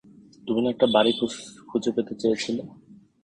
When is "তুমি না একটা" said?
0.47-0.87